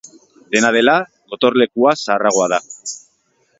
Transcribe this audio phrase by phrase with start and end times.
[0.55, 0.95] Dena dela,
[1.35, 2.63] gotorlekua zaharragoa da.